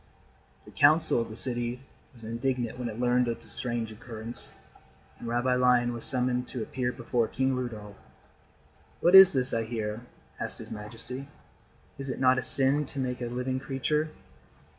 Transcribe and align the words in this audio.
The 0.65 0.71
Council 0.71 1.21
of 1.21 1.29
the 1.29 1.35
city 1.35 1.79
was 2.11 2.23
indignant 2.23 2.79
when 2.79 2.89
it 2.89 2.99
learned 2.99 3.27
of 3.27 3.39
the 3.43 3.47
strange 3.47 3.91
occurrence, 3.91 4.49
and 5.19 5.27
Rabbi 5.27 5.53
Lion 5.53 5.93
was 5.93 6.05
summoned 6.05 6.47
to 6.47 6.63
appear 6.63 6.91
before 6.91 7.27
King 7.27 7.53
Rudolf. 7.53 7.95
"What 8.99 9.13
is 9.13 9.31
this 9.33 9.53
I 9.53 9.61
hear," 9.61 10.01
asked 10.39 10.57
his 10.57 10.71
majesty. 10.71 11.27
"Is 11.99 12.09
it 12.09 12.19
not 12.19 12.39
a 12.39 12.41
sin 12.43 12.87
to 12.87 12.97
make 12.97 13.21
a 13.21 13.27
living 13.27 13.59
creature?" 13.59 14.09